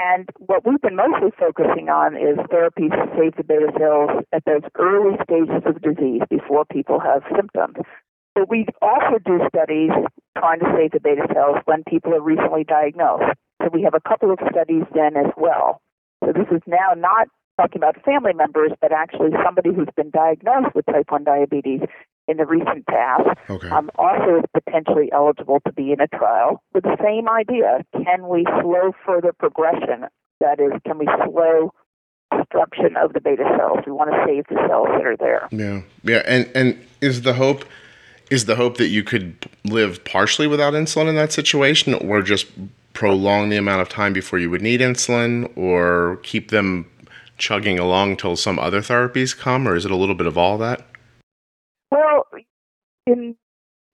[0.00, 4.42] And what we've been mostly focusing on is therapies to save the beta cells at
[4.46, 7.76] those early stages of disease before people have symptoms.
[8.34, 9.92] But we also do studies
[10.38, 13.36] trying to save the beta cells when people are recently diagnosed.
[13.60, 15.82] So we have a couple of studies then as well.
[16.24, 17.28] So this is now not
[17.60, 21.80] talking about family members, but actually somebody who's been diagnosed with type 1 diabetes
[22.30, 23.68] in the recent past, okay.
[23.70, 27.84] um, also is potentially eligible to be in a trial with the same idea.
[28.04, 30.06] Can we slow further progression?
[30.40, 31.72] That is, can we slow
[32.36, 33.80] destruction of the beta cells?
[33.84, 35.48] We want to save the cells that are there.
[35.50, 37.64] Yeah, yeah, and and is the hope
[38.30, 42.46] is the hope that you could live partially without insulin in that situation, or just
[42.92, 46.86] prolong the amount of time before you would need insulin, or keep them
[47.38, 50.56] chugging along till some other therapies come, or is it a little bit of all
[50.58, 50.86] that?
[53.10, 53.36] In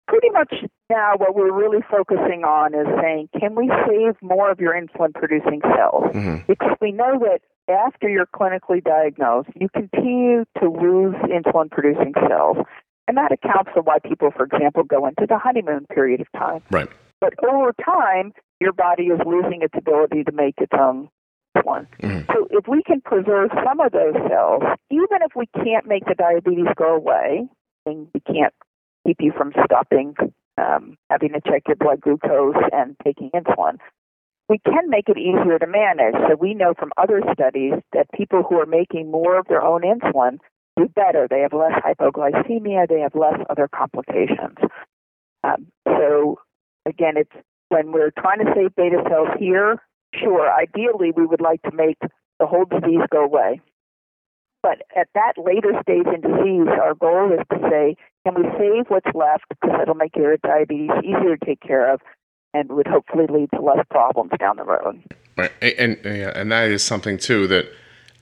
[0.08, 0.54] pretty much
[0.88, 5.14] now what we're really focusing on is saying, can we save more of your insulin
[5.14, 6.04] producing cells?
[6.12, 6.46] Mm-hmm.
[6.48, 7.40] Because we know that
[7.72, 12.56] after you're clinically diagnosed, you continue to lose insulin producing cells.
[13.06, 16.62] And that accounts for why people, for example, go into the honeymoon period of time.
[16.70, 16.88] Right.
[17.20, 21.08] But over time, your body is losing its ability to make its own
[21.56, 21.86] insulin.
[22.02, 22.32] Mm-hmm.
[22.32, 26.14] So if we can preserve some of those cells, even if we can't make the
[26.14, 27.48] diabetes go away,
[27.86, 28.54] we can't
[29.06, 30.14] keep you from stopping
[30.60, 33.78] um, having to check your blood glucose and taking insulin.
[34.48, 36.14] We can make it easier to manage.
[36.28, 39.82] So we know from other studies that people who are making more of their own
[39.82, 40.38] insulin
[40.76, 41.28] do better.
[41.30, 42.88] They have less hypoglycemia.
[42.88, 44.58] They have less other complications.
[45.44, 46.40] Um, so
[46.86, 47.32] again, it's
[47.68, 49.80] when we're trying to save beta cells here.
[50.14, 51.98] Sure, ideally we would like to make
[52.40, 53.60] the whole disease go away.
[54.62, 57.96] But at that later stage in disease, our goal is to say,
[58.26, 62.00] can we save what's left because it'll make your diabetes easier to take care of
[62.52, 65.02] and would hopefully lead to less problems down the road.
[65.36, 67.66] Right, and and, and that is something too that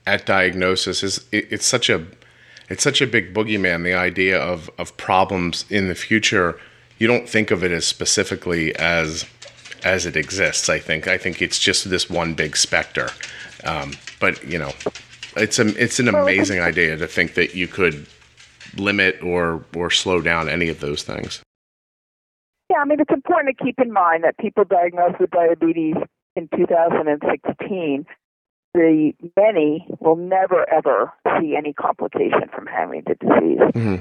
[0.05, 2.05] at diagnosis is it, it's such a
[2.69, 3.83] it's such a big boogeyman.
[3.83, 6.59] The idea of of problems in the future,
[6.97, 9.25] you don't think of it as specifically as
[9.83, 10.69] as it exists.
[10.69, 13.09] I think I think it's just this one big specter.
[13.63, 14.71] Um, but you know,
[15.41, 18.07] it's a it's an amazing idea to think that you could
[18.77, 21.41] limit or or slow down any of those things.
[22.69, 25.95] Yeah, I mean it's important to keep in mind that people diagnosed with diabetes
[26.35, 28.05] in 2016,
[28.73, 33.59] the many will never ever see any complication from having the disease.
[33.73, 33.95] Mm-hmm.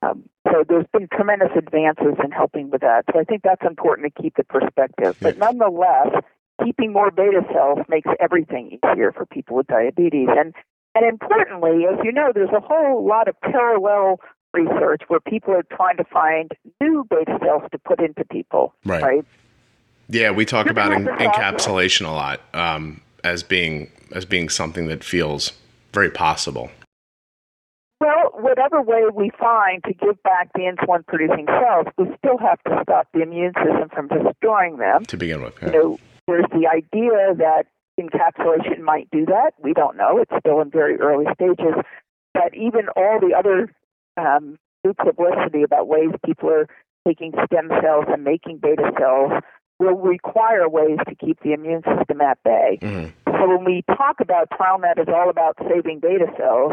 [0.00, 3.04] Um, so there's been tremendous advances in helping with that.
[3.12, 5.16] So I think that's important to keep the perspective.
[5.20, 6.22] But nonetheless,
[6.64, 10.28] keeping more beta cells makes everything easier for people with diabetes.
[10.30, 10.54] And
[10.94, 14.20] and importantly, as you know, there's a whole lot of parallel
[14.52, 18.74] research where people are trying to find new beta cells to put into people.
[18.84, 19.02] Right.
[19.02, 19.24] right?
[20.08, 25.04] Yeah, we talk about in, encapsulation a lot um, as being as being something that
[25.04, 25.52] feels
[25.92, 26.70] very possible.
[28.00, 32.62] Well, whatever way we find to give back the insulin producing cells, we still have
[32.62, 35.04] to stop the immune system from destroying them.
[35.06, 35.54] To begin with.
[35.60, 35.66] Yeah.
[35.66, 37.64] You know, there's the idea that
[37.98, 39.52] encapsulation might do that.
[39.62, 40.18] We don't know.
[40.18, 41.74] It's still in very early stages.
[42.34, 43.72] But even all the other
[44.16, 46.68] um, new publicity about ways people are
[47.06, 49.42] taking stem cells and making beta cells
[49.78, 52.78] will require ways to keep the immune system at bay.
[52.82, 53.08] Mm-hmm.
[53.26, 56.72] So when we talk about TrialNet is all about saving beta cells,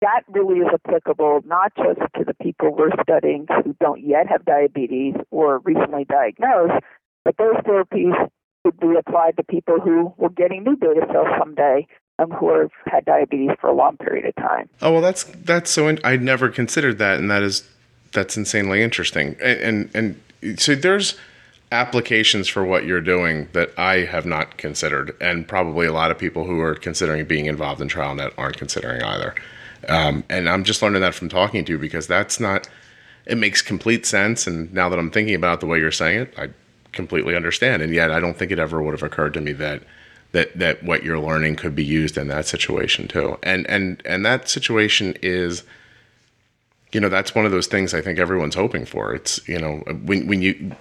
[0.00, 4.44] that really is applicable not just to the people we're studying who don't yet have
[4.44, 6.82] diabetes or recently diagnosed,
[7.24, 8.12] but those therapies
[8.64, 11.86] could be applied to people who were getting new beta cells someday
[12.18, 14.68] um, who have had diabetes for a long period of time.
[14.80, 15.88] Oh well, that's that's so.
[15.88, 17.68] In- I never considered that, and that is
[18.12, 19.36] that's insanely interesting.
[19.42, 21.18] And, and and so there's
[21.70, 26.18] applications for what you're doing that I have not considered, and probably a lot of
[26.18, 29.34] people who are considering being involved in TrialNet aren't considering either.
[29.88, 32.68] Um, and I'm just learning that from talking to you because that's not.
[33.24, 36.34] It makes complete sense, and now that I'm thinking about the way you're saying it,
[36.36, 36.48] I
[36.92, 37.82] completely understand.
[37.82, 39.82] And yet, I don't think it ever would have occurred to me that
[40.32, 43.38] that that what you're learning could be used in that situation too.
[43.42, 45.62] And and and that situation is
[46.92, 49.14] you know that's one of those things I think everyone's hoping for.
[49.14, 50.74] It's you know when when you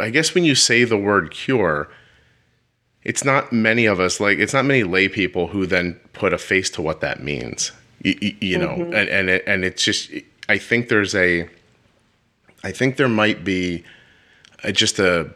[0.00, 1.88] I guess when you say the word cure,
[3.02, 6.38] it's not many of us like it's not many lay people who then put a
[6.38, 7.72] face to what that means.
[8.02, 8.94] You, you know, mm-hmm.
[8.94, 10.10] and and it, and it's just
[10.48, 11.48] I think there's a
[12.62, 13.84] I think there might be
[14.72, 15.30] just a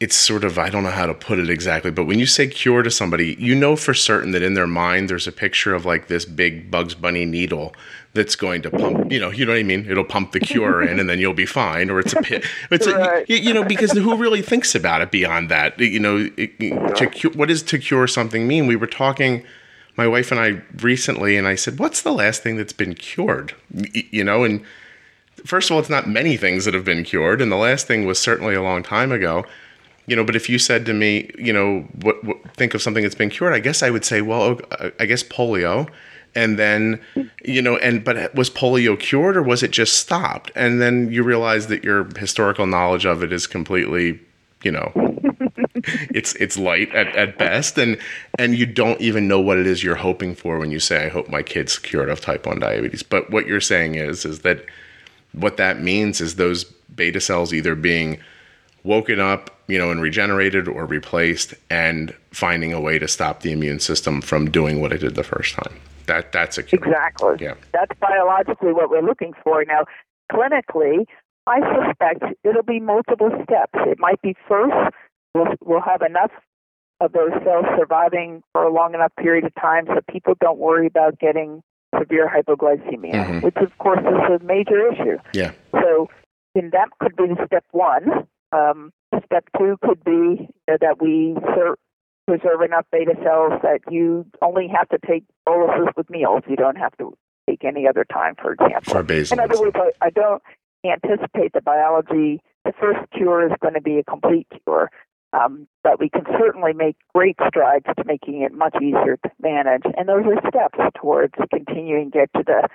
[0.00, 2.46] it's sort of I don't know how to put it exactly, but when you say
[2.46, 5.84] cure to somebody, you know for certain that in their mind there's a picture of
[5.84, 7.74] like this big Bugs Bunny needle
[8.14, 9.86] that's going to pump, you know, you know what I mean?
[9.88, 11.90] It'll pump the cure in and then you'll be fine.
[11.90, 12.44] Or it's a pit.
[12.70, 13.28] It's right.
[13.28, 15.78] a, you know, because who really thinks about it beyond that?
[15.78, 18.66] You know, it, to what does to cure something mean?
[18.66, 19.44] We were talking,
[19.96, 23.54] my wife and I recently, and I said, what's the last thing that's been cured?
[23.92, 24.62] You know, and
[25.44, 27.40] first of all, it's not many things that have been cured.
[27.40, 29.44] And the last thing was certainly a long time ago
[30.08, 33.02] you know but if you said to me you know what, what, think of something
[33.02, 35.88] that's been cured i guess i would say well uh, i guess polio
[36.34, 37.00] and then
[37.44, 41.22] you know and but was polio cured or was it just stopped and then you
[41.22, 44.18] realize that your historical knowledge of it is completely
[44.64, 44.92] you know
[46.14, 47.98] it's it's light at, at best and
[48.38, 51.08] and you don't even know what it is you're hoping for when you say i
[51.08, 54.64] hope my kid's cured of type 1 diabetes but what you're saying is is that
[55.32, 56.64] what that means is those
[56.94, 58.18] beta cells either being
[58.84, 63.52] woken up you know and regenerated or replaced and finding a way to stop the
[63.52, 66.80] immune system from doing what it did the first time that that's a cure.
[66.82, 67.36] exactly.
[67.38, 69.64] Yeah, that's biologically what we're looking for.
[69.64, 69.84] Now,
[70.32, 71.06] clinically,
[71.46, 73.78] I suspect it'll be multiple steps.
[73.86, 74.74] It might be first
[75.34, 76.32] we'll we'll have enough
[77.00, 80.88] of those cells surviving for a long enough period of time so people don't worry
[80.88, 81.62] about getting
[81.96, 83.40] severe hypoglycemia, mm-hmm.
[83.40, 85.18] which of course is a major issue.
[85.32, 85.52] Yeah.
[85.72, 86.08] So,
[86.54, 88.26] and that could be step one.
[88.52, 88.92] Um,
[89.24, 91.34] step two could be that we
[92.26, 96.42] preserve enough beta cells that you only have to take boluses with meals.
[96.48, 97.14] You don't have to
[97.48, 98.92] take any other time, for example.
[98.92, 99.38] For basal.
[99.38, 100.42] In other words, I, I don't
[100.84, 102.40] anticipate the biology.
[102.64, 104.90] The first cure is going to be a complete cure.
[105.32, 109.82] Um, but we can certainly make great strides to making it much easier to manage.
[109.96, 112.68] And those are steps towards continuing to get to the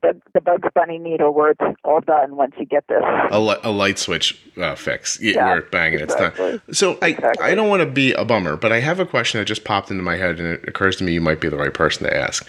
[0.00, 3.02] the, the Bugs Bunny needle where it's all done once you get this.
[3.30, 5.20] A, li- a light switch uh, fix.
[5.20, 6.46] Yeah, yeah, where bang, exactly.
[6.46, 6.74] it's done.
[6.74, 7.44] So I, exactly.
[7.44, 9.90] I don't want to be a bummer, but I have a question that just popped
[9.90, 12.16] into my head and it occurs to me you might be the right person to
[12.16, 12.46] ask.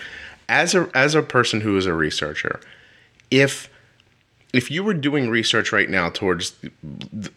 [0.50, 2.60] As a, as a person who is a researcher,
[3.32, 3.70] if
[4.52, 6.54] if you were doing research right now towards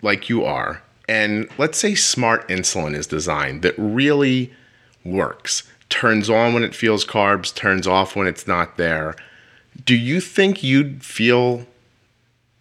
[0.03, 4.53] like you are, and let's say smart insulin is designed that really
[5.05, 9.15] works, turns on when it feels carbs, turns off when it's not there–
[9.85, 11.67] do you think you'd feel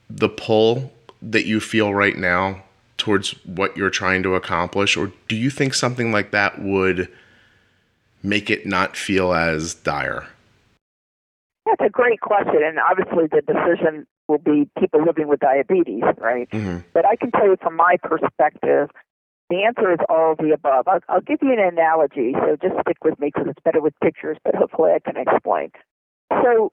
[0.09, 2.63] the pull that you feel right now
[2.97, 7.09] towards what you're trying to accomplish, or do you think something like that would
[8.23, 10.27] make it not feel as dire?
[11.65, 16.49] That's a great question, and obviously the decision will be people living with diabetes, right?
[16.49, 16.79] Mm-hmm.
[16.93, 18.89] But I can tell you from my perspective,
[19.49, 20.87] the answer is all of the above.
[20.87, 23.93] I'll, I'll give you an analogy, so just stick with me because it's better with
[24.01, 25.71] pictures, but hopefully I can explain.
[26.31, 26.71] So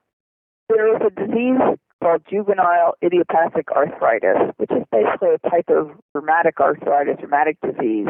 [0.68, 1.60] there is a disease
[2.02, 8.08] called juvenile idiopathic arthritis, which is basically a type of rheumatic arthritis, rheumatic disease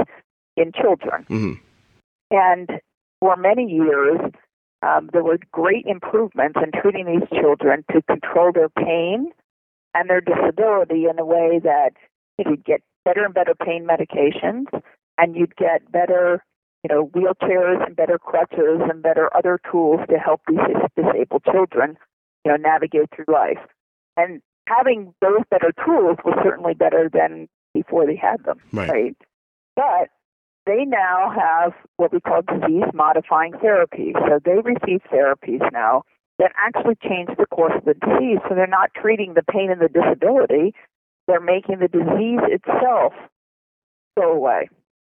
[0.56, 1.26] in children.
[1.28, 1.52] Mm-hmm.
[2.30, 2.70] And
[3.20, 4.20] for many years,
[4.82, 9.30] um, there were great improvements in treating these children to control their pain
[9.94, 11.90] and their disability in a way that
[12.38, 14.66] you'd get better and better pain medications,
[15.18, 16.42] and you'd get better,
[16.82, 20.58] you know, wheelchairs and better crutches and better other tools to help these
[20.96, 21.96] disabled children,
[22.44, 23.58] you know, navigate through life.
[24.16, 28.90] And having those better tools was certainly better than before they had them, right?
[28.90, 29.16] right?
[29.76, 30.08] But
[30.66, 34.12] they now have what we call disease modifying therapy.
[34.14, 36.02] So they receive therapies now
[36.38, 38.38] that actually change the course of the disease.
[38.48, 40.74] So they're not treating the pain and the disability,
[41.26, 43.12] they're making the disease itself
[44.18, 44.68] go away,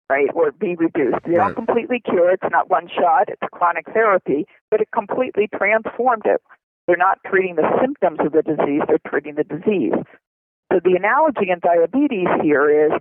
[0.09, 1.23] right, or be reduced.
[1.25, 2.31] They don't completely cure.
[2.31, 3.29] It's not one shot.
[3.29, 6.41] It's chronic therapy, but it completely transformed it.
[6.87, 8.81] They're not treating the symptoms of the disease.
[8.87, 9.93] They're treating the disease.
[10.71, 12.91] So the analogy in diabetes here is,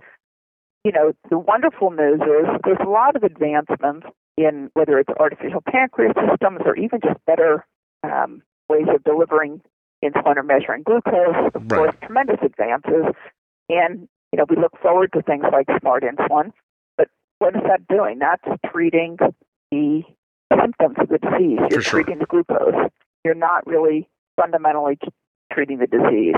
[0.83, 5.61] you know, the wonderful news is there's a lot of advancements in whether it's artificial
[5.61, 7.65] pancreas systems or even just better
[8.03, 9.61] um, ways of delivering
[10.03, 11.69] insulin or measuring glucose, of right.
[11.69, 13.13] course, tremendous advances.
[13.69, 16.51] And, you know, we look forward to things like smart insulin.
[16.97, 18.19] But what is that doing?
[18.19, 19.17] That's treating
[19.71, 20.01] the
[20.59, 21.59] symptoms of the disease.
[21.69, 22.03] You're sure.
[22.03, 22.89] treating the glucose.
[23.23, 24.97] You're not really fundamentally
[25.53, 26.35] treating the disease.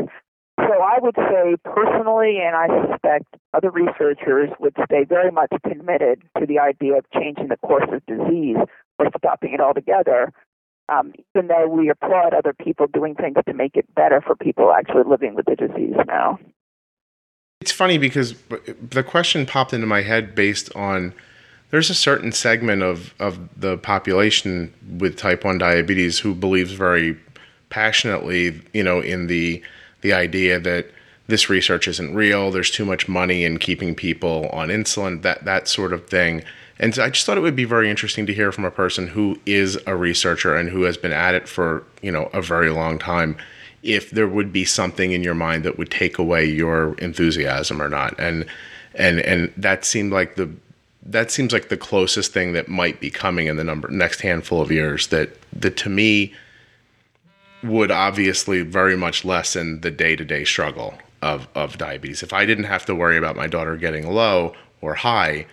[0.59, 6.21] So I would say personally, and I suspect other researchers would stay very much committed
[6.39, 8.57] to the idea of changing the course of disease
[8.99, 10.31] or stopping it altogether
[10.89, 14.71] um, even though we applaud other people doing things to make it better for people
[14.73, 16.39] actually living with the disease now.
[17.61, 18.35] It's funny because
[18.89, 21.13] the question popped into my head based on
[21.71, 27.17] there's a certain segment of, of the population with type 1 diabetes who believes very
[27.69, 29.63] passionately, you know, in the
[30.03, 30.91] the idea that
[31.27, 35.67] this research isn't real, there's too much money in keeping people on insulin, that that
[35.67, 36.43] sort of thing.
[36.79, 39.39] And I just thought it would be very interesting to hear from a person who
[39.45, 42.99] is a researcher and who has been at it for, you know, a very long
[42.99, 43.37] time
[43.83, 47.89] if there would be something in your mind that would take away your enthusiasm or
[47.89, 48.17] not.
[48.19, 48.45] And
[48.95, 50.49] and and that seemed like the
[51.05, 54.61] that seems like the closest thing that might be coming in the number next handful
[54.61, 56.33] of years that that to me
[57.63, 62.21] would obviously very much lessen the day-to-day struggle of of diabetes.
[62.21, 65.45] If I didn't have to worry about my daughter getting low or high,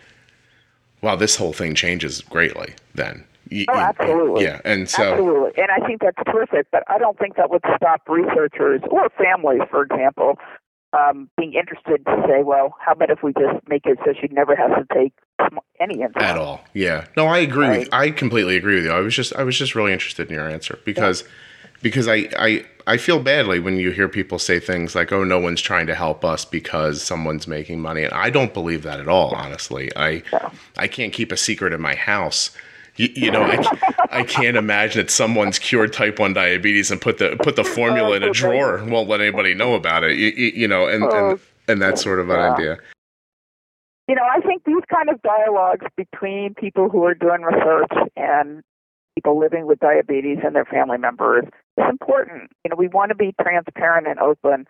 [1.00, 3.24] wow, this whole thing changes greatly then.
[3.68, 4.44] oh, absolutely.
[4.44, 6.70] Yeah, and so absolutely, and I think that's perfect.
[6.72, 10.38] But I don't think that would stop researchers or families, for example,
[10.92, 14.28] um, being interested to say, well, how about if we just make it so she
[14.32, 15.12] never has to take
[15.80, 16.60] any insulin at all?
[16.74, 17.66] Yeah, no, I agree.
[17.66, 17.78] Right.
[17.80, 18.92] With, I completely agree with you.
[18.92, 21.28] I was just, I was just really interested in your answer because, yeah.
[21.82, 25.38] Because I, I, I feel badly when you hear people say things like, "Oh, no
[25.38, 29.08] one's trying to help us because someone's making money," and I don't believe that at
[29.08, 29.34] all.
[29.34, 30.22] Honestly, I
[30.76, 32.50] I can't keep a secret in my house.
[32.96, 37.18] You, you know, I, I can't imagine that someone's cured type one diabetes and put
[37.18, 40.16] the put the formula in a drawer and won't let anybody know about it.
[40.16, 42.78] You, you know, and, and oh, and that's sort of an idea.
[44.08, 48.62] You know, I think these kind of dialogues between people who are doing research and
[49.14, 51.44] people living with diabetes and their family members
[51.80, 52.50] is important.
[52.64, 54.66] You know, we want to be transparent and open.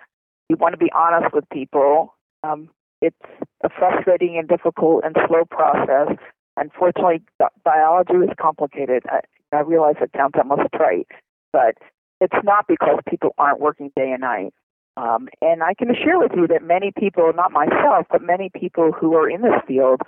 [0.49, 2.15] We want to be honest with people.
[2.43, 2.69] Um,
[3.01, 3.17] it's
[3.65, 6.17] a frustrating and difficult and slow process.
[6.57, 7.23] Unfortunately,
[7.65, 9.05] biology is complicated.
[9.09, 9.21] I,
[9.53, 11.09] I realize it sounds almost trite,
[11.53, 11.75] but
[12.21, 14.53] it's not because people aren't working day and night.
[14.97, 18.93] Um, and I can assure with you that many people, not myself, but many people
[18.93, 20.03] who are in this field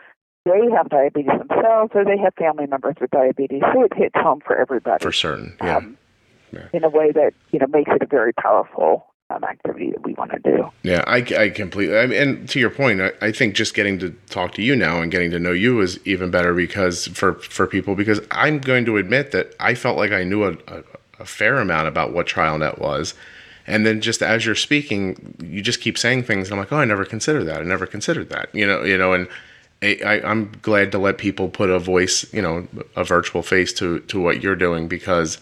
[0.44, 3.62] they have diabetes themselves or they have family members with diabetes.
[3.72, 5.02] So it hits home for everybody.
[5.02, 5.76] For certain, yeah.
[5.76, 5.98] Um,
[6.52, 6.68] yeah.
[6.72, 10.14] In a way that, you know, makes it a very powerful um, activity that we
[10.14, 10.70] want to do.
[10.82, 13.98] Yeah, I, I completely, I mean, and to your point, I, I, think just getting
[14.00, 17.34] to talk to you now and getting to know you is even better because for,
[17.34, 20.82] for people, because I'm going to admit that I felt like I knew a, a,
[21.20, 23.14] a fair amount about what TrialNet was.
[23.66, 26.48] And then just as you're speaking, you just keep saying things.
[26.48, 27.60] And I'm like, oh, I never considered that.
[27.60, 28.52] I never considered that.
[28.52, 29.28] You know, you know, and
[29.82, 34.00] I, am glad to let people put a voice, you know, a virtual face to
[34.00, 35.38] to what you're doing because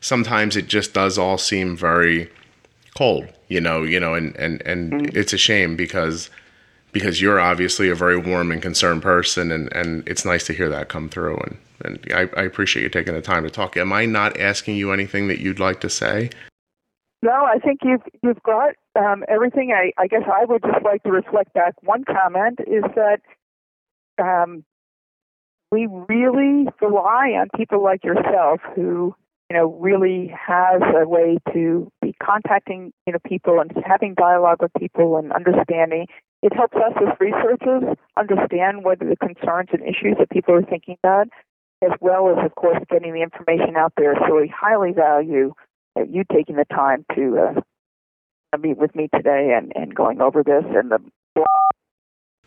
[0.00, 2.30] sometimes it just does all seem very
[2.96, 5.18] cold, you know, you know, and and and mm-hmm.
[5.18, 6.30] it's a shame because
[6.92, 10.68] because you're obviously a very warm and concerned person, and and it's nice to hear
[10.68, 13.76] that come through, and and I, I appreciate you taking the time to talk.
[13.76, 16.30] Am I not asking you anything that you'd like to say?
[17.22, 19.72] No, I think you've you've got um, everything.
[19.72, 21.74] I, I guess I would just like to reflect back.
[21.82, 23.20] One comment is that
[24.18, 24.64] um,
[25.70, 29.14] we really rely on people like yourself who
[29.50, 34.58] you know really has a way to be contacting you know people and having dialogue
[34.60, 36.06] with people and understanding.
[36.42, 40.62] It helps us as researchers understand what are the concerns and issues that people are
[40.62, 41.28] thinking about,
[41.82, 44.14] as well as of course getting the information out there.
[44.28, 45.54] So we highly value
[46.08, 50.64] you taking the time to uh, meet with me today and, and going over this
[50.68, 51.00] and the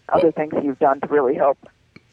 [0.08, 1.58] other things you've done to really help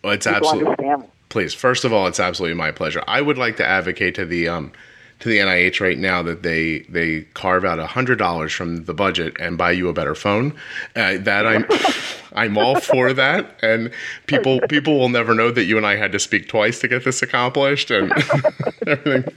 [0.03, 1.11] well, it's absolutely understand.
[1.37, 3.05] Please, first of all, it's absolutely my pleasure.
[3.07, 4.72] I would like to advocate to the um,
[5.20, 8.95] to the NIH right now that they they carve out a hundred dollars from the
[8.95, 10.55] budget and buy you a better phone.
[10.97, 11.66] Uh, that I'm
[12.32, 13.91] I'm all for that, and
[14.24, 17.05] people people will never know that you and I had to speak twice to get
[17.05, 18.11] this accomplished and
[18.87, 19.30] everything.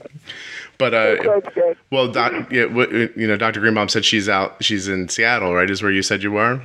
[0.78, 1.42] But uh,
[1.90, 2.64] well, doc, yeah,
[3.14, 3.60] you know, Dr.
[3.60, 4.64] Greenbaum said she's out.
[4.64, 5.70] She's in Seattle, right?
[5.70, 6.62] Is where you said you were.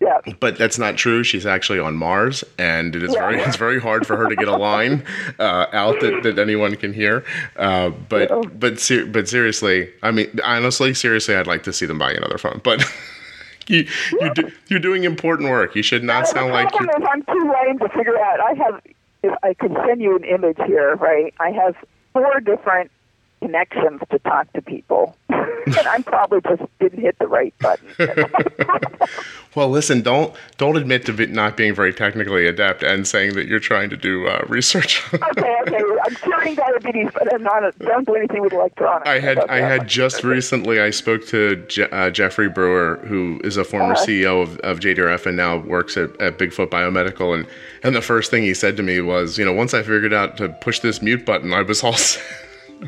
[0.00, 0.20] Yeah.
[0.38, 1.24] But that's not true.
[1.24, 3.20] She's actually on Mars, and it is yeah.
[3.20, 5.04] very it's very hard for her to get a line
[5.40, 7.24] uh, out that, that anyone can hear.
[7.56, 8.42] Uh, but yeah.
[8.54, 12.38] but ser- but seriously, I mean, honestly, seriously, I'd like to see them buy another
[12.38, 12.60] phone.
[12.62, 12.84] But
[13.66, 13.88] you
[14.20, 15.74] you do, you're doing important work.
[15.74, 17.08] You should not sound like you're.
[17.08, 18.40] I'm too lame to figure out.
[18.40, 18.80] I have.
[19.24, 21.34] If I can send you an image here, right?
[21.40, 21.74] I have
[22.12, 22.92] four different
[23.40, 25.16] connections to talk to people.
[25.76, 27.88] and I probably just didn't hit the right button.
[29.54, 33.60] well, listen, don't don't admit to not being very technically adept and saying that you're
[33.60, 35.02] trying to do uh, research.
[35.12, 37.64] okay, okay, I'm curing diabetes, but I'm not.
[37.64, 39.08] A, don't do anything with electronics.
[39.08, 40.80] I had I had just recently.
[40.80, 44.80] I spoke to Je- uh, Jeffrey Brewer, who is a former uh, CEO of, of
[44.80, 47.46] JDRF and now works at, at Bigfoot Biomedical, and
[47.82, 50.36] and the first thing he said to me was, you know, once I figured out
[50.38, 51.96] to push this mute button, I was all.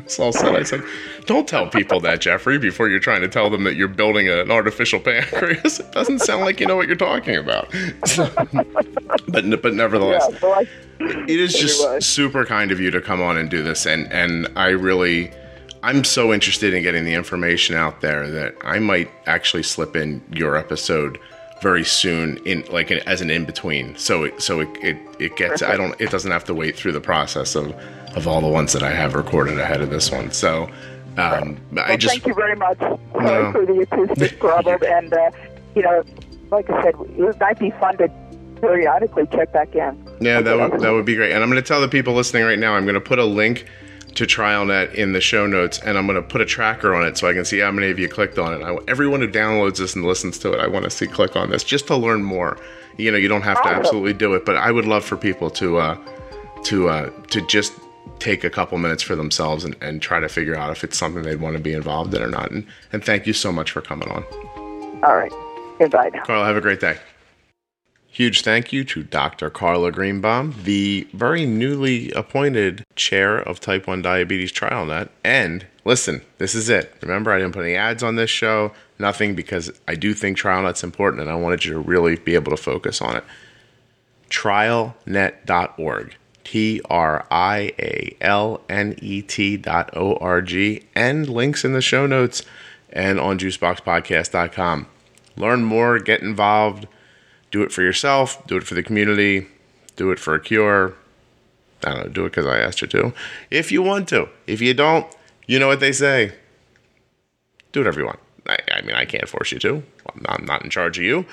[0.07, 0.55] So all said.
[0.55, 0.83] I said,
[1.25, 4.51] "Don't tell people that, Jeffrey, before you're trying to tell them that you're building an
[4.51, 5.79] artificial pancreas.
[5.79, 7.71] It doesn't sound like you know what you're talking about."
[8.05, 8.29] So,
[9.27, 10.67] but but nevertheless, yeah, well, I,
[10.99, 14.47] it is just super kind of you to come on and do this, and and
[14.55, 15.31] I really.
[15.83, 20.21] I'm so interested in getting the information out there that I might actually slip in
[20.31, 21.17] your episode
[21.61, 25.61] very soon in like as an in between so it, so it, it, it gets
[25.61, 25.63] Perfect.
[25.63, 27.73] I don't it doesn't have to wait through the process of
[28.15, 30.31] of all the ones that I have recorded ahead of this one.
[30.31, 30.69] So
[31.17, 33.51] um, well, I just thank you very much no.
[33.51, 35.31] for the acoustic problem, and uh,
[35.75, 36.03] you know,
[36.51, 38.09] like I said, it might be fun to
[38.61, 39.97] periodically check back in.
[40.21, 41.33] Yeah, that would that would be great.
[41.33, 43.25] And I'm going to tell the people listening right now, I'm going to put a
[43.25, 43.65] link
[44.15, 47.17] to TrialNet in the show notes, and I'm going to put a tracker on it
[47.17, 48.63] so I can see how many of you clicked on it.
[48.63, 51.49] I, everyone who downloads this and listens to it, I want to see click on
[51.49, 52.57] this just to learn more.
[52.97, 55.49] You know, you don't have to absolutely do it, but I would love for people
[55.51, 55.97] to uh,
[56.63, 57.73] to uh, to just
[58.19, 61.23] take a couple minutes for themselves and, and try to figure out if it's something
[61.23, 62.51] they'd want to be involved in or not.
[62.51, 64.23] And, and thank you so much for coming on.
[65.03, 65.31] All right.
[65.79, 66.23] Goodbye now.
[66.23, 66.97] Carla, have a great day.
[68.07, 69.49] Huge thank you to Dr.
[69.49, 75.07] Carla Greenbaum, the very newly appointed chair of Type 1 Diabetes TrialNet.
[75.23, 76.93] And listen, this is it.
[77.01, 80.83] Remember, I didn't put any ads on this show, nothing, because I do think TrialNet's
[80.83, 83.23] important and I wanted you to really be able to focus on it.
[84.29, 91.63] TrialNet.org T R I A L N E T dot O R G, and links
[91.63, 92.43] in the show notes
[92.91, 94.87] and on juiceboxpodcast.com.
[95.37, 96.87] Learn more, get involved,
[97.51, 99.47] do it for yourself, do it for the community,
[99.95, 100.95] do it for a cure.
[101.83, 103.13] I don't know, do it because I asked you to.
[103.49, 104.29] If you want to.
[104.45, 105.07] If you don't,
[105.47, 106.33] you know what they say.
[107.71, 108.19] Do whatever you want.
[108.47, 109.83] I, I mean, I can't force you to.
[110.13, 111.25] I'm not, I'm not in charge of you.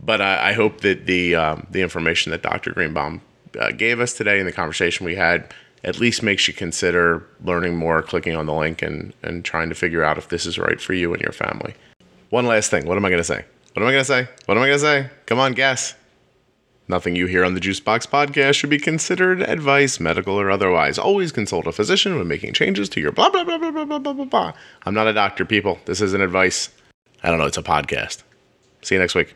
[0.00, 2.72] But I, I hope that the um, the information that Dr.
[2.72, 3.20] Greenbaum
[3.58, 5.52] uh, gave us today and the conversation we had
[5.84, 9.74] at least makes you consider learning more, clicking on the link, and, and trying to
[9.74, 11.74] figure out if this is right for you and your family.
[12.30, 12.86] One last thing.
[12.86, 13.44] What am I going to say?
[13.74, 14.28] What am I going to say?
[14.46, 15.10] What am I going to say?
[15.26, 15.94] Come on, guess.
[16.86, 20.98] Nothing you hear on the Juicebox podcast should be considered advice, medical or otherwise.
[20.98, 23.98] Always consult a physician when making changes to your blah, blah, blah, blah, blah, blah,
[23.98, 24.52] blah, blah.
[24.84, 25.78] I'm not a doctor, people.
[25.86, 26.70] This isn't advice.
[27.22, 27.46] I don't know.
[27.46, 28.22] It's a podcast.
[28.82, 29.34] See you next week.